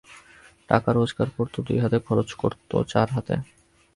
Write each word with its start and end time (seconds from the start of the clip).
টাকা 0.69 0.89
রোজগার 0.91 1.29
করতো 1.37 1.57
দুই 1.67 1.77
হাতে, 1.83 1.97
খরচ 2.07 2.29
করতো 2.41 2.75
চার 2.91 3.07
হাতে। 3.15 3.35